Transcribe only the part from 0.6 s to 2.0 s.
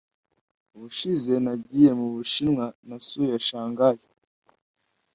Ubushize nagiye